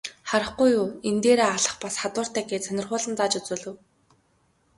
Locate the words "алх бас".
1.57-1.95